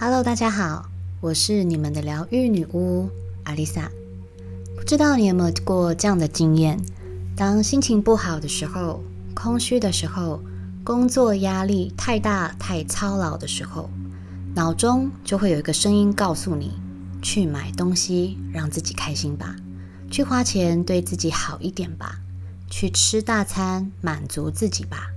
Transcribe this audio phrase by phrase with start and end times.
[0.00, 0.88] Hello，大家好，
[1.20, 3.10] 我是你们的疗愈女巫
[3.42, 3.90] 阿丽萨。
[4.76, 6.78] 不知道你有没有过这样的经验？
[7.34, 9.02] 当心情不好的时候、
[9.34, 10.40] 空虚的时候、
[10.84, 13.90] 工作压力太大、太操劳的时候，
[14.54, 16.74] 脑中就会有一个声音告诉你：
[17.20, 19.56] 去买东西让自己开心吧，
[20.12, 22.20] 去花钱对自己好一点吧，
[22.70, 25.08] 去吃大餐满足自己吧。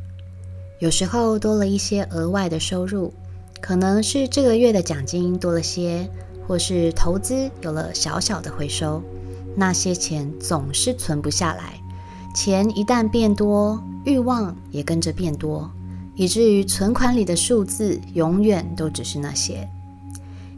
[0.80, 3.14] 有时候多了一些额外的收入。
[3.62, 6.10] 可能是这个月的奖金多了些，
[6.48, 9.02] 或是投资有了小小的回收，
[9.56, 11.80] 那些钱总是存不下来。
[12.34, 15.70] 钱一旦变多，欲望也跟着变多，
[16.16, 19.70] 以至于存款里的数字永远都只是那些。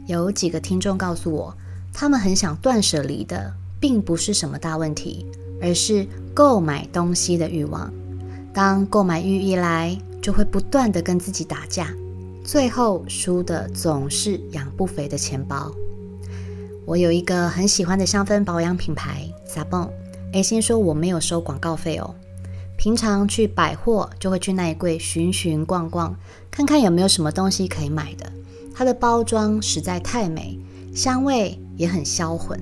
[0.06, 1.54] 有几个听众告诉我，
[1.92, 5.26] 他们很想断舍离的，并不是什么大问题，
[5.60, 7.92] 而是购买东西的欲望。
[8.52, 11.92] 当购买欲一来，就会不断的跟自己打架。
[12.44, 15.72] 最后输的总是养不肥的钱包。
[16.84, 19.88] 我有一个很喜欢的香氛保养品牌 Sabon。
[20.34, 22.14] A 先说我没有收广告费哦。
[22.76, 26.14] 平常去百货就会去那一柜寻寻逛逛，
[26.50, 28.30] 看看有没有什么东西可以买的。
[28.74, 30.58] 它的包装实在太美，
[30.94, 32.60] 香味也很销魂，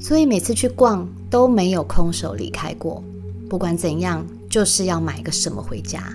[0.00, 3.04] 所以每次去逛都没有空手离开过。
[3.48, 6.12] 不管怎样，就是要买个什么回家。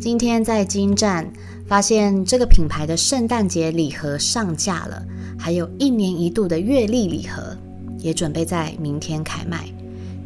[0.00, 1.30] 今天在金站
[1.72, 5.02] 发现这个品牌的圣诞节礼盒上架了，
[5.38, 7.56] 还有一年一度的月历礼盒
[7.98, 9.64] 也准备在明天开卖。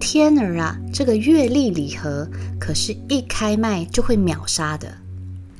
[0.01, 4.93] 天儿啊，这个月历礼盒可是一开卖就会秒杀的，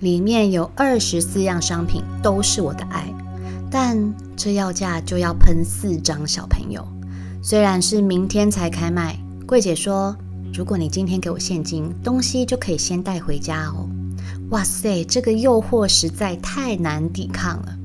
[0.01, 3.07] 里面有二十四样商品都是我的爱，
[3.71, 6.85] 但这要价就要喷四张小朋友。
[7.41, 10.17] 虽然是明天才开卖，柜姐说
[10.53, 13.89] 如果你今天给我现金，东西就可以先带回家哦。
[14.51, 17.77] 哇塞，这个诱惑实在太难抵抗了。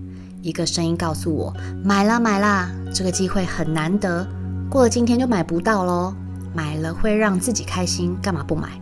[0.43, 1.51] 一个声音告诉我
[1.83, 4.27] ：“买啦买啦，这个机会很难得，
[4.69, 6.13] 过了今天就买不到喽。
[6.53, 8.79] 买了会让自己开心，干嘛不买？”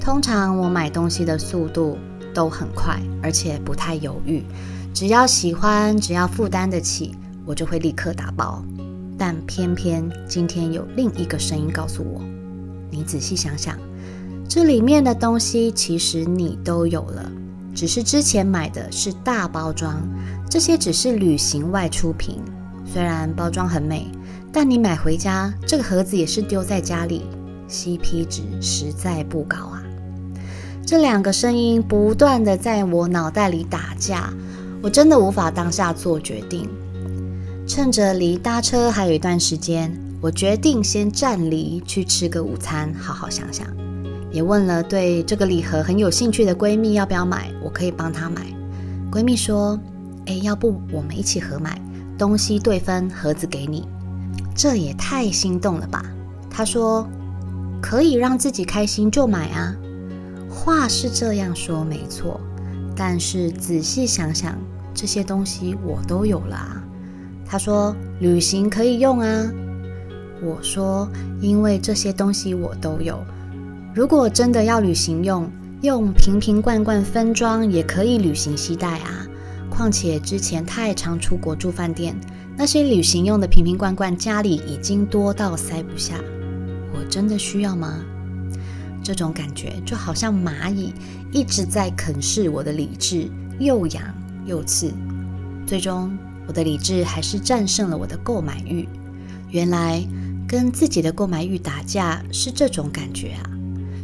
[0.00, 1.98] 通常我买东西的速度
[2.32, 4.42] 都很快，而且不太犹豫，
[4.94, 8.64] 只要喜欢，只要负担得起，我就会立刻打包。
[9.18, 12.22] 但偏偏今天有另一个声音告诉我
[12.90, 13.78] ：“你仔细想想。”
[14.48, 17.30] 这里面的东西其实你都有了，
[17.74, 20.02] 只是之前买的是大包装，
[20.48, 22.40] 这些只是旅行外出品。
[22.90, 24.06] 虽然包装很美，
[24.50, 27.26] 但你买回家这个盒子也是丢在家里
[27.68, 29.82] ，CP 值实在不高啊！
[30.86, 34.32] 这两个声音不断的在我脑袋里打架，
[34.82, 36.66] 我真的无法当下做决定。
[37.66, 43.66] 趁着离搭车还有一段时间，我决定先暂离去吃个午餐，好好想想。
[44.30, 48.42] 也问了对这个礼盒很有兴趣的闺蜜要不要买，我可以帮她买。
[49.10, 49.78] 闺蜜说
[50.26, 51.80] ：“哎，要不我们一起合买，
[52.18, 53.88] 东西对分，盒子给你。”
[54.54, 56.04] 这也太心动了吧？
[56.50, 57.08] 她说
[57.80, 59.74] ：“可以让自己开心就买啊。”
[60.50, 62.40] 话是这样说没错，
[62.94, 64.58] 但是仔细想想，
[64.92, 66.82] 这些东西我都有了啊。
[67.46, 69.50] 她说：“旅行可以用啊。”
[70.44, 71.08] 我说
[71.40, 73.18] ：“因为这些东西我都有。”
[73.98, 75.50] 如果真的要旅行用，
[75.82, 79.26] 用瓶瓶罐罐分装也可以旅行携带啊。
[79.68, 82.14] 况且之前太常出国住饭店，
[82.56, 86.14] 那些旅行用的瓶瓶罐罐家里已经多到塞不下。
[86.94, 87.98] 我真的需要吗？
[89.02, 90.94] 这种感觉就好像蚂蚁
[91.32, 93.28] 一直在啃噬我的理智，
[93.58, 94.04] 又痒
[94.46, 94.92] 又刺。
[95.66, 96.16] 最终，
[96.46, 98.88] 我的理智还是战胜了我的购买欲。
[99.50, 100.06] 原来
[100.46, 103.50] 跟自己的购买欲打架是这种感觉啊！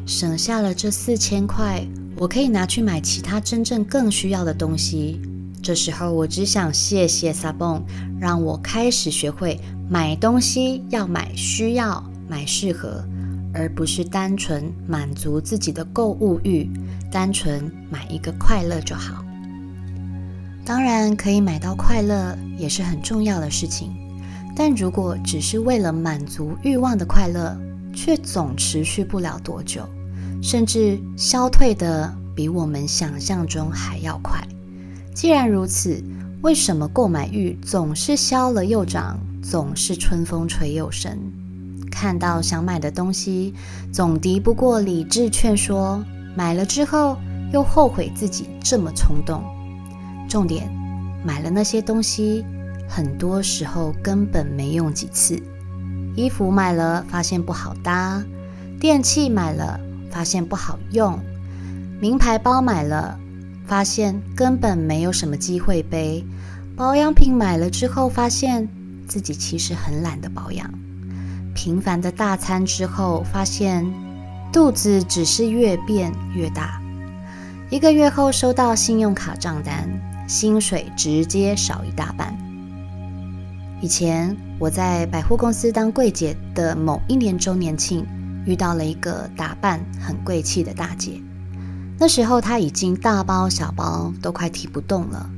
[0.06, 5.20] 省下了这四千块，我可以拿去买其他真正更需要的东西。
[5.62, 7.82] 这时候，我只想谢谢 Sabon，
[8.20, 13.02] 让我开始学会买东西要买需要、买适合，
[13.54, 16.70] 而不是单纯满足自己的购物欲，
[17.10, 19.24] 单纯买一个快乐就好。
[20.66, 23.90] 当然，可以买到快乐也是很重要的事情，
[24.54, 27.56] 但如果只是为了满足欲望的快乐，
[27.94, 29.88] 却总持续不了多久，
[30.42, 34.46] 甚至消退的比我们想象中还要快。
[35.14, 36.02] 既然如此，
[36.42, 41.18] 为什么购买欲总是消了又长，总是春风吹又生？
[41.90, 43.54] 看到想买的东西，
[43.92, 46.04] 总敌不过理智劝说，
[46.36, 47.16] 买了之后
[47.52, 49.42] 又后悔自己这么冲动。
[50.28, 50.68] 重点，
[51.24, 52.44] 买了那些东西，
[52.88, 55.40] 很多时候根本没用几次。
[56.16, 58.22] 衣服买了，发现不好搭；
[58.80, 59.80] 电器买了，
[60.10, 61.18] 发现不好用；
[62.00, 63.18] 名牌包买了，
[63.66, 66.24] 发现根本没有什么机会背；
[66.76, 68.68] 保养品买了之后，发现
[69.08, 70.66] 自己其实很懒得保养；
[71.54, 73.84] 频繁的大餐之后，发现
[74.52, 76.80] 肚子只是越变越大；
[77.70, 79.88] 一个月后收到信用卡账单，
[80.28, 82.32] 薪水直接少一大半。
[83.80, 88.06] 以前我在百货公司当柜姐的某一年周年庆，
[88.46, 91.20] 遇到了一个打扮很贵气的大姐。
[91.98, 95.28] 那时候她已经大包小包都快提不动了，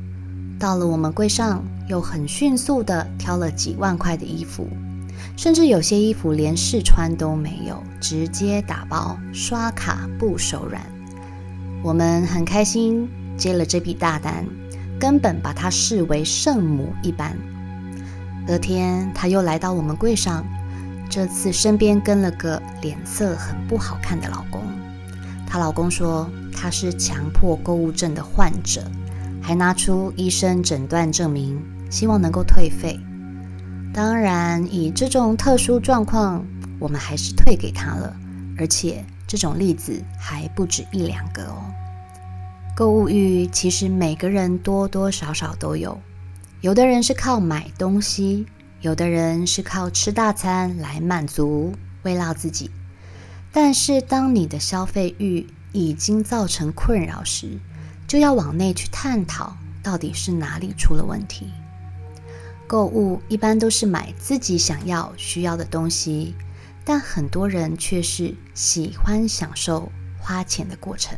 [0.59, 4.69] 到了我们柜上又很迅速的挑了几万块的衣服，
[5.35, 10.81] 甚至有些衣服连试穿都没有，直接打包刷卡不手软。
[11.83, 14.45] 我们很开心接了这笔大单，
[15.01, 17.35] 根本把她视为圣母一般。
[18.47, 20.47] 隔天，她又来到我们柜上，
[21.11, 24.63] 这次身边跟了个脸色很不好看的老公。
[25.47, 28.83] 她老公说他是强迫购物症的患者，
[29.43, 31.61] 还拿出医生诊断证明，
[31.91, 32.99] 希望能够退费。
[33.93, 36.45] 当然，以这种特殊状况，
[36.79, 38.15] 我们还是退给她了。
[38.59, 41.57] 而且这种例子还不止一两个哦。
[42.75, 45.99] 购物欲其实每个人多多少少都有。
[46.67, 48.45] 有的人是靠买东西，
[48.81, 51.73] 有的人是靠吃大餐来满足
[52.03, 52.73] 慰劳自己。
[53.53, 57.61] 但是，当你的消费欲已经造成困扰时，
[58.09, 61.53] 就要往内去探讨，到底是哪里出了问题。
[62.67, 66.35] 购物一般都是买自己想要、需要的东西，
[66.85, 71.17] 但很多人却是喜欢享受花钱的过程。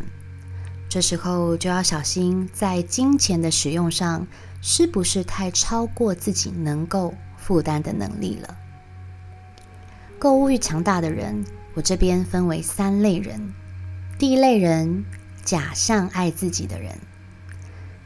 [0.91, 4.27] 这时候就要小心，在金钱的使用上。
[4.61, 8.57] 是不是太超过自己能够负担的能力了？
[10.19, 11.45] 购物欲强大的人，
[11.75, 13.53] 我这边分为三类人。
[14.19, 15.05] 第一类人，
[15.45, 16.99] 假象爱自己的人，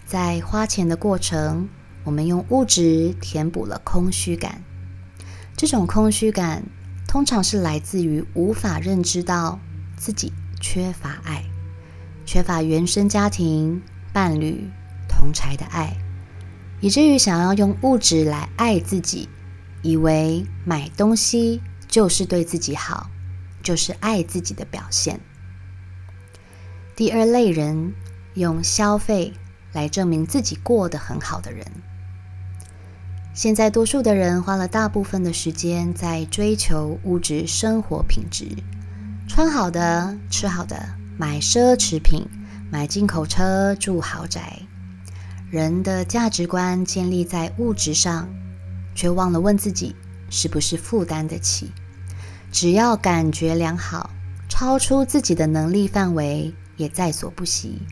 [0.04, 1.70] 在花钱的过程，
[2.04, 4.62] 我们用物质填补了空虚感。
[5.56, 6.64] 这种空虚感，
[7.08, 9.58] 通常是来自于无法认知到
[9.96, 11.44] 自己缺乏爱，
[12.26, 13.81] 缺乏原生家庭、
[14.12, 14.69] 伴侣、
[15.08, 15.96] 同柴的爱。
[16.82, 19.29] 以至于想要用物质来爱自己，
[19.82, 23.08] 以为买东西就是对自己好，
[23.62, 25.20] 就是爱自己的表现。
[26.96, 27.94] 第二类人
[28.34, 29.32] 用消费
[29.73, 31.64] 来证明自己过得很好的人。
[33.32, 38.49] 现在多数的人花了大部分的时间在追求物质生活品质，
[39.29, 42.26] 穿好的、吃好的，买奢侈品，
[42.73, 44.62] 买进口车，住豪宅。
[45.52, 48.26] 人的价值观建立在物质上，
[48.94, 49.94] 却忘了问自己
[50.31, 51.70] 是不是负担得起。
[52.50, 54.08] 只要感觉良好，
[54.49, 57.82] 超出自己的能力范围也在所不惜，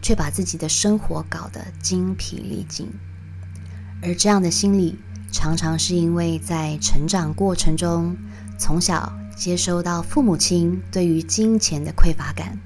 [0.00, 2.90] 却把自己的生活搞得精疲力尽。
[4.02, 4.98] 而这样的心理，
[5.30, 8.16] 常常是因为在成长过程中，
[8.56, 12.58] 从小接收到父母亲对于金钱的匮乏感。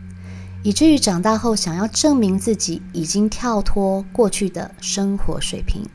[0.64, 5.86] 以至于长大后想要证明自己已经跳脱过去的生活水平，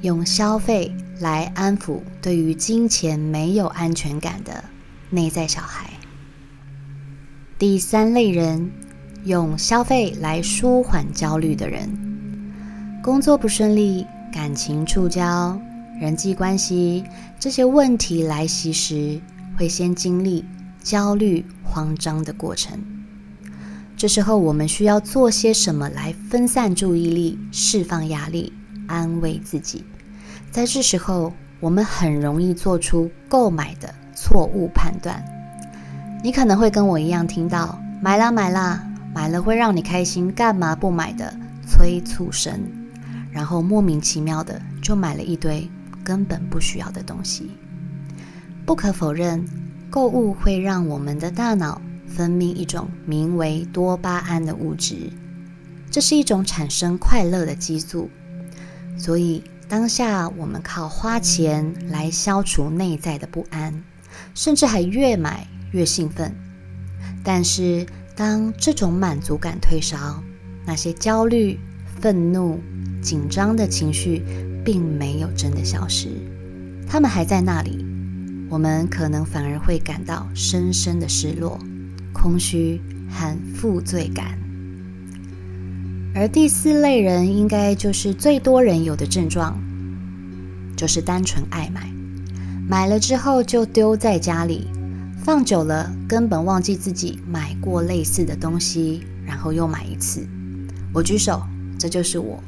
[0.00, 4.64] 用消费来安抚对于金钱没有安全感的
[5.10, 5.90] 内在小孩。
[7.58, 8.72] 第三类人
[9.24, 11.86] 用消费来舒缓焦虑的人，
[13.02, 15.60] 工作不顺利、感情触礁、
[16.00, 17.04] 人际关系
[17.38, 19.20] 这些问题来袭时，
[19.58, 20.46] 会先经历
[20.82, 22.82] 焦虑、慌张的过程。
[24.02, 28.52] 这时候，我们需要做些什么来分散注意力、释放压力、
[28.88, 29.84] 安慰自己？
[30.50, 35.24] 在这时候，我们很容易做出购买的错误判断。
[36.20, 41.32] 你可能会跟我一样，听到“买啦买啦，买了会让你开心，干嘛不买”的
[41.64, 42.60] 催促声，
[43.30, 45.70] 然后莫名其妙的就买了一堆
[46.02, 47.52] 根本不需要的东西。
[48.66, 49.46] 不可否认，
[49.88, 51.80] 购物会让我们的大脑。
[52.14, 55.10] 分泌一种名为多巴胺的物质，
[55.90, 58.10] 这是一种产生快乐的激素。
[58.98, 63.82] 所以当下我们靠花钱来消除内在的不安，
[64.34, 66.34] 甚至还越买越兴奋。
[67.24, 70.22] 但是当这种满足感退烧，
[70.66, 71.58] 那些焦虑、
[72.00, 72.60] 愤怒、
[73.00, 74.22] 紧张的情绪
[74.64, 76.08] 并没有真的消失，
[76.86, 77.84] 他们还在那里。
[78.50, 81.58] 我们可能反而会感到深深的失落。
[82.12, 84.38] 空虚和负罪感，
[86.14, 89.58] 而第四类人应该就是最多人有的症状，
[90.76, 91.90] 就是单纯爱买，
[92.68, 94.68] 买了之后就丢在家里，
[95.24, 100.26] 放久了根本忘记自己买过类似的东西，然后又买一次，
[100.92, 101.42] 我举手，
[101.78, 102.42] 这就是我。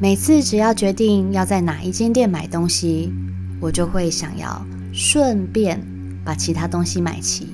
[0.00, 3.12] 每次只要决定要在哪一间店买东西，
[3.60, 5.80] 我就会想要顺便
[6.24, 7.48] 把其他东西买齐。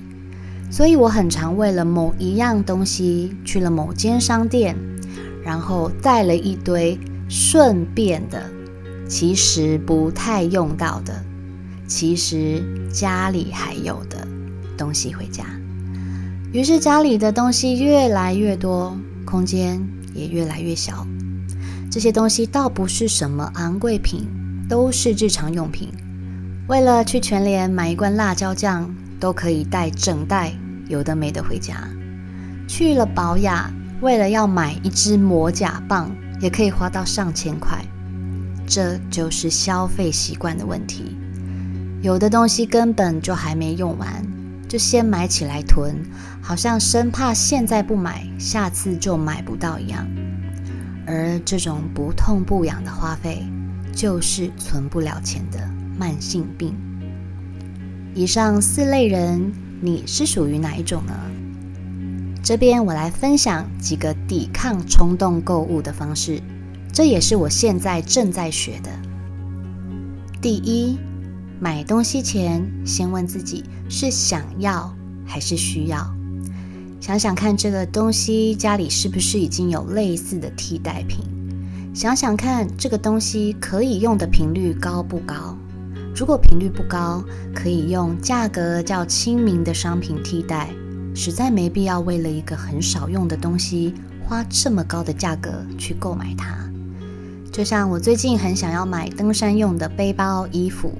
[0.75, 4.75] 所以我很常为了某一样东西去了某间商店，
[5.45, 8.43] 然后带了一堆顺便的，
[9.09, 11.15] 其实不太用到的，
[11.87, 12.61] 其实
[12.93, 14.27] 家里还有的
[14.77, 15.45] 东西回家。
[16.53, 18.99] 于是家里的东西越来越多。
[19.25, 19.81] 空间
[20.13, 21.07] 也越来越小，
[21.89, 24.27] 这些东西倒不是什么昂贵品，
[24.69, 25.89] 都是日常用品。
[26.67, 30.53] 为了去全联买一罐辣椒酱，都可以带整袋
[30.89, 31.89] 有的没的回家。
[32.67, 36.11] 去了保雅，为了要买一支磨甲棒，
[36.41, 37.85] 也可以花到上千块。
[38.67, 41.17] 这就是消费习惯的问题，
[42.01, 44.09] 有的东西根本就还没用完。
[44.67, 45.95] 就先买起来囤，
[46.41, 50.05] 好像生怕现在不买，下次就买不到一样。
[51.07, 53.47] 而这种不痛不痒的花费，
[53.93, 55.61] 就是存不了钱的
[55.99, 56.75] 慢性病。
[58.15, 59.53] 以上四类人，
[59.85, 61.13] 你是属于哪一种呢？
[62.43, 66.41] 这边我来分享几个抵抗冲动购物的方式，
[66.91, 68.91] 这也是我现在正在学的。
[70.41, 70.99] 第一。
[71.61, 74.93] 买东西前，先问自己是想要
[75.25, 76.13] 还是需要。
[77.01, 81.25] 想想看，这个东西家里是不是已经有类似的替代品？
[81.95, 85.57] 想想看，这个东西可以用的频率高不高？
[86.17, 90.71] 如果频率不高，可以用价格较亲民的商品替代。
[91.13, 96.57] 实在没必要为了一个很少用的东西花这么高的价格去购买它。
[97.53, 100.93] 就像我最近很想要买登山用的背包、衣服。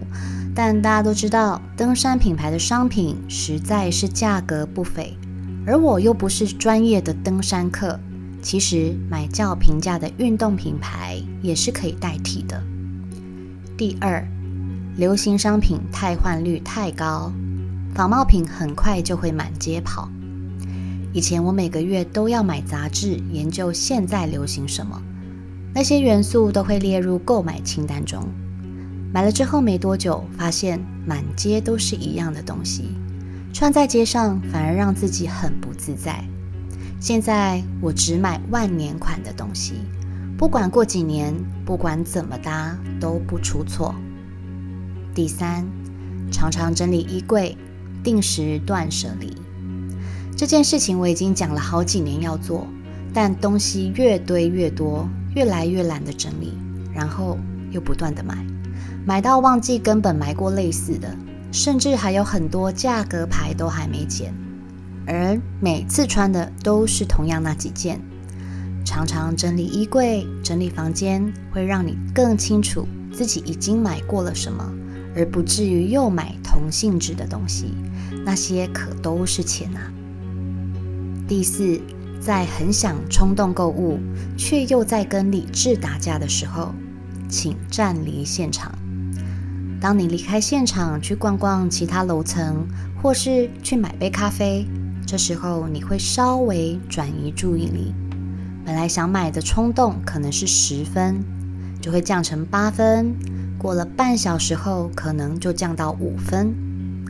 [0.57, 5.17] 但大家都知道，登山品牌的商品实在是价格不菲，
[5.67, 7.99] 而我又不是专业的登山客，
[8.41, 12.63] 其实买较平价的运动品牌也是可以代替的。
[13.77, 14.25] 第二，
[14.97, 17.33] 流行商品汰换率太高，
[17.95, 20.09] 仿冒品很快就会满街跑。
[21.13, 25.03] 以前我每个月都要买杂志，研究现在流行什么，
[25.75, 28.25] 那些元素都会列入购买清单中。
[29.13, 32.91] 买了之后没多久，发现满街都是一样的东西，
[33.53, 36.23] 穿在街上反而让自己很不自在。
[37.01, 39.75] 现在我只买万年款的东西，
[40.39, 41.35] 不管过几年，
[41.65, 43.93] 不管怎么搭都不出错。
[45.15, 45.65] 第三，
[46.33, 47.57] 常常整理衣柜，
[48.03, 49.33] 定时断舍离。
[50.37, 52.67] 这件事情我已经讲了好几年要做，
[53.13, 56.53] 但东西越堆越多，越来越懒得整理，
[56.93, 57.39] 然后
[57.71, 58.45] 又不断的买。
[59.07, 61.17] 买到忘记根本买过类似的，
[61.53, 64.35] 甚至还有很多价格牌都还没剪，
[65.07, 68.01] 而每次穿的都是同样那几件。
[68.85, 74.73] 常常整理衣柜、整理房间，会让你更清楚自己已经买过了什么，
[75.17, 77.75] 而不至于又买同性质的东西。
[78.25, 79.93] 那些可都是钱啊！
[81.29, 81.81] 第四，
[82.21, 83.99] 在很想冲动购物，
[84.37, 86.75] 却又在跟理智打架的时候，
[87.29, 88.73] 请站离现场。
[89.81, 92.67] 当你离开现场去逛逛其他楼层，
[93.03, 94.67] 或是去买杯咖啡，
[95.07, 97.93] 这时候你会稍微转移注意力。
[98.65, 101.23] 本来想买的冲动可能是十分，
[101.83, 103.15] 就会降成八分。
[103.65, 106.55] 过了半小时后，可能就降到五分。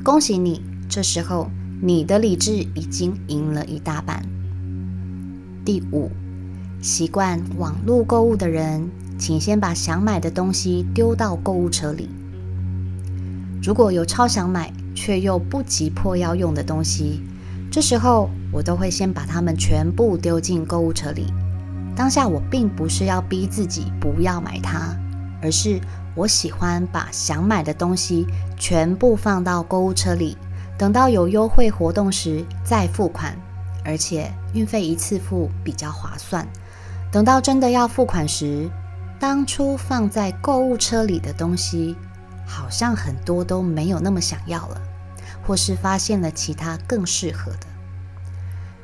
[0.04, 1.50] 恭喜你，这时候
[1.82, 4.24] 你的理智已经赢了一大半。
[5.64, 6.12] 第五，
[6.80, 12.08] 习惯网络购物的人，请先把想买的东西丢到购物车里。
[13.60, 17.20] 如果有超想买却又不急迫要用的东西，
[17.68, 21.26] 这时候我都会先把它们全部丢进购物车里。
[21.96, 24.96] 当下我并不是要逼自己不要买它，
[25.42, 25.80] 而是
[26.14, 30.36] 我喜欢把想买的东西全部放到购物车里，
[30.78, 33.36] 等到有优惠活动时再付款，
[33.84, 36.46] 而且运费一次付比较划算。
[37.10, 38.70] 等到真的要付款时，
[39.18, 41.96] 当初放在购物车里的东西。
[42.46, 44.78] 好像很多都没有那么想要了，
[45.46, 47.66] 或是发现了其他更适合的。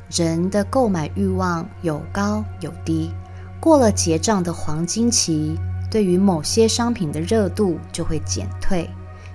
[0.08, 3.12] 人的购买欲望有高有低，
[3.60, 5.60] 过了结账的黄金期，
[5.90, 8.88] 对于某些商品的热度就会减退，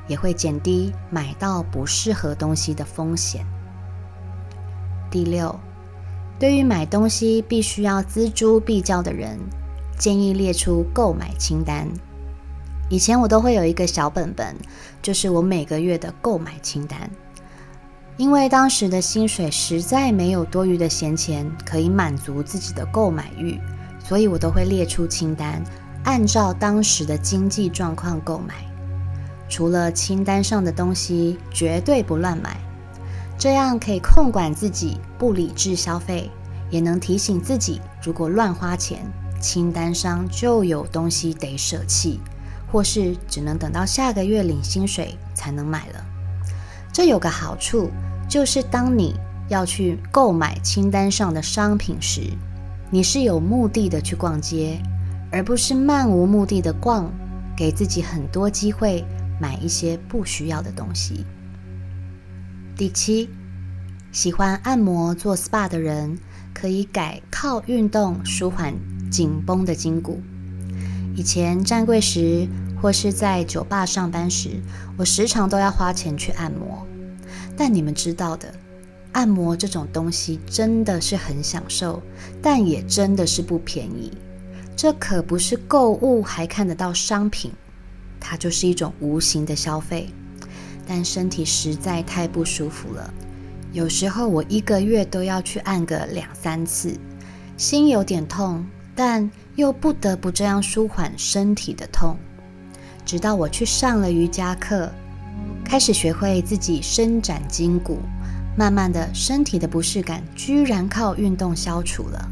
[0.08, 3.46] 也会减低买到不适合东西的风险。
[5.12, 5.60] 第六，
[6.40, 9.38] 对于买东西必须要锱铢必较的人，
[9.98, 11.88] 建议列出购买清单。
[12.90, 14.56] 以前我都会有一个小本本，
[15.02, 17.10] 就是我每个月的购买清单。
[18.16, 23.60] 因为当时的薪水实在没有多余的闲钱可以满足自己的购买欲，
[24.00, 25.62] 所以我都会列出清单，
[26.06, 28.54] 按照当时的经济状况购买。
[29.48, 32.58] 除了清单上的东西，绝对不乱买，
[33.38, 36.32] 这样可以控管自己不理智消费，
[36.72, 39.06] 也能提醒自己，如果乱花钱，
[39.40, 42.20] 清单上就有东西得舍弃，
[42.72, 46.04] 或是只能等到下个月领薪水才能买了。
[46.92, 47.92] 这有个好处，
[48.28, 49.16] 就是当你
[49.48, 52.22] 要去购买清单上的商品时，
[52.90, 54.82] 你是有目的的去逛街，
[55.36, 57.12] 而不是漫无目的的逛，
[57.58, 59.04] 给自己很多机会
[59.38, 61.26] 买一些不需要的东西。
[62.78, 63.30] 第七，
[64.14, 66.18] 喜欢按摩做 SPA 的人，
[66.54, 68.74] 可以改靠运动舒缓
[69.12, 70.22] 紧绷的筋骨。
[71.18, 72.48] 以前站柜时
[72.82, 74.62] 或是在酒吧上班时，
[74.96, 76.88] 我时常都要花钱去按摩。
[77.58, 78.56] 但你们知道的。
[79.12, 82.02] 按摩这种东西真的是很享受，
[82.42, 84.14] 但也真的是不便宜。
[84.76, 87.52] 这可不是购物还看得到商品，
[88.20, 90.10] 它就是一种无形的消费。
[90.86, 93.12] 但身体实在太不舒服了，
[93.72, 96.96] 有时候我一个月都要去按个两三次，
[97.58, 98.64] 心有点痛，
[98.94, 102.18] 但又不得不这样舒缓身体的痛。
[103.06, 104.92] 直到我去上了瑜伽课，
[105.64, 108.00] 开始学会自己伸展筋骨。
[108.58, 112.32] 慢慢的，身体的不适感居然靠运动消除了。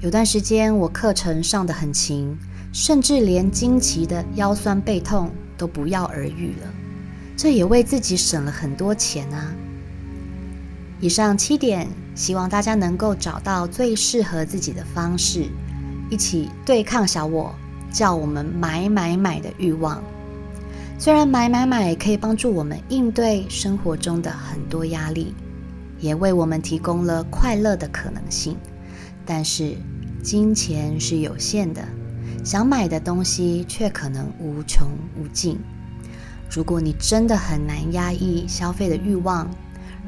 [0.00, 2.38] 有段时间，我课程上的很勤，
[2.72, 6.72] 甚至连经期的腰酸背痛都不药而愈了。
[7.36, 9.52] 这也为自己省了很多钱啊！
[11.00, 15.48] 以上七点，希望大家能够找到最适合自己的方式，
[16.08, 17.52] 一起对抗小我
[17.90, 20.00] 叫我们买买买的欲望。
[20.96, 25.34] 虽然买买买可以帮助我们应对生活中的很多压力，
[25.98, 28.56] 也为我们提供了快乐的可能性，
[29.30, 29.76] 但是
[30.22, 31.86] 金钱是有限的，
[32.42, 34.88] 想买的东西却可能无穷
[35.20, 35.58] 无尽。
[36.50, 39.46] 如果你真的很难压抑消费的欲望，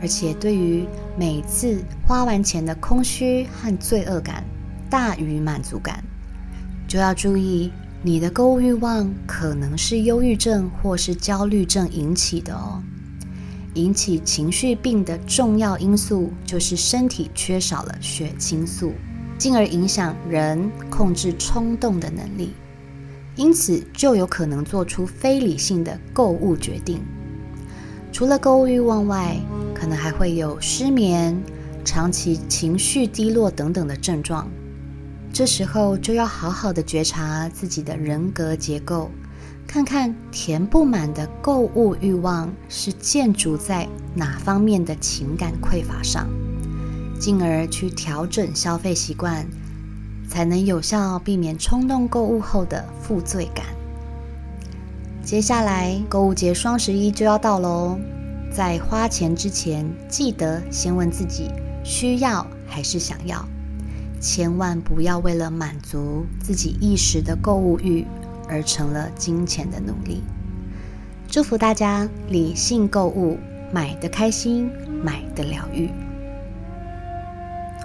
[0.01, 0.87] 而且对于
[1.19, 4.43] 每次花完钱的空虚和罪恶感
[4.89, 6.03] 大于满足感，
[6.89, 7.71] 就要注意。
[8.03, 12.83] 你的购物欲望可能是忧郁症或是焦虑症引起的哦。
[13.75, 18.95] 引起情绪病的重要因素就是身体缺少了血清素，
[19.41, 22.53] 进而影响人控制冲动的能力，
[23.37, 27.01] 因此就有可能做出非理性的购物决定。
[28.13, 29.41] 除了购物欲望外，
[29.75, 31.43] 可能还会有失眠、
[31.87, 34.47] 长期情绪低落等等的症状。
[35.33, 39.11] 这时候就要好好的觉察自己的人格结构，
[39.67, 46.29] 看看填不满的购物欲望是建筑在哪方面的情感匮乏上，
[47.21, 49.47] 进而去调整消费习惯，
[50.27, 53.67] 才能有效避免冲动购物后的负罪感。
[55.23, 57.99] 接下来购物节双十一就要到喽，
[58.51, 61.51] 在花钱之前，记得先问自己
[61.85, 63.47] 需要还是想要。
[64.19, 68.07] 千万不要为了满足自己一时的购物欲
[68.49, 70.23] 而成了金钱的奴隶。
[71.29, 73.39] 祝福大家理性购物，
[73.73, 74.71] 买的开心，
[75.05, 75.91] 买的疗愈。